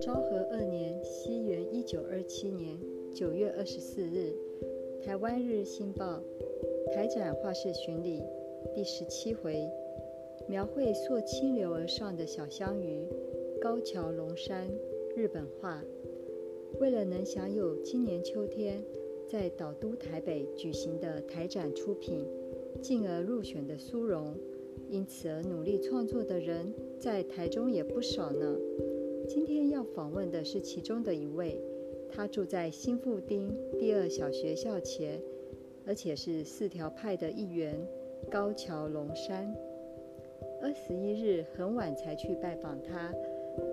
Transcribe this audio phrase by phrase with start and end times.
[0.00, 2.78] 昭和二年（西元一九二七年）
[3.12, 4.32] 九月二十四日，
[5.04, 6.22] 《台湾日新报》
[6.94, 8.22] 台展画室巡礼
[8.74, 9.68] 第十七回，
[10.46, 13.04] 描绘溯清流而上的小香鱼，
[13.60, 14.68] 高桥龙山，
[15.16, 15.82] 日本画。
[16.78, 18.82] 为了能享有今年秋天
[19.28, 22.24] 在岛都台北举行的台展出品，
[22.80, 24.34] 进而入选的殊荣，
[24.92, 28.58] 因此而努力创作的人在台中也不少呢。
[29.26, 31.58] 今天要访问的是其中的一位，
[32.10, 35.18] 他住在新富町第二小学校前，
[35.86, 37.74] 而且是四条派的一员
[38.30, 39.50] 高桥龙山。
[40.60, 43.10] 二十一日很晚才去拜访他。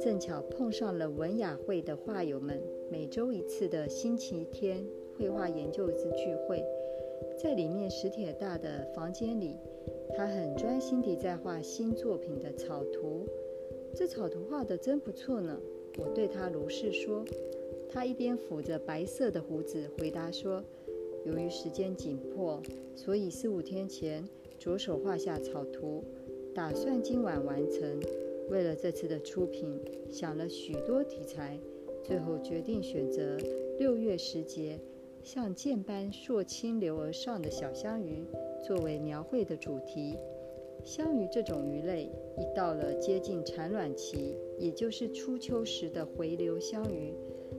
[0.00, 2.62] 正巧碰上了文雅会的画友们
[2.92, 4.84] 每周一次的星期天
[5.16, 6.64] 绘画研究之聚会，
[7.40, 9.56] 在里面石铁大的房间里，
[10.16, 13.26] 他很专心地在画新作品的草图。
[13.94, 15.58] 这草图画得真不错呢，
[15.98, 17.24] 我对他如是说。
[17.90, 20.62] 他一边抚着白色的胡子回答说
[21.24, 22.62] ：“由于时间紧迫，
[22.94, 24.22] 所以四五天前
[24.58, 26.04] 着手画下草图，
[26.54, 27.98] 打算今晚完成。”
[28.50, 31.58] 为了这次的出品，想了许多题材，
[32.02, 33.38] 最后决定选择
[33.78, 34.78] 六月时节
[35.22, 38.24] 像箭般溯清流而上的小香鱼
[38.62, 40.16] 作为描绘的主题。
[40.84, 47.12] 香鱼这种鱼类，一到了接近产卵期，也就是初秋时的回流香鱼，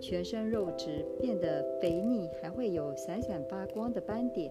[0.00, 4.50] 全身肉质变得肥腻，还会有闪闪发光的斑点。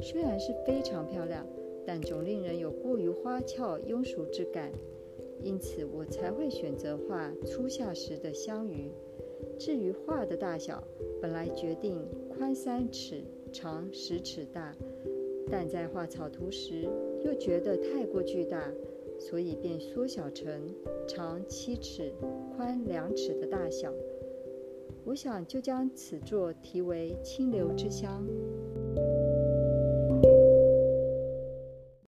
[0.00, 1.46] 虽然是非常漂亮，
[1.86, 4.72] 但总令人有过于花俏庸俗之感。
[5.44, 8.90] 因此，我才会选择画初夏时的香鱼。
[9.58, 10.82] 至于画的大小，
[11.20, 11.98] 本来决定
[12.28, 14.74] 宽三尺、长十尺大，
[15.50, 16.88] 但在画草图时
[17.24, 18.72] 又觉得太过巨大，
[19.18, 20.74] 所以便缩小成
[21.06, 22.12] 长七尺、
[22.56, 23.92] 宽两尺的大小。
[25.04, 28.24] 我想就将此作题为《清流之乡》。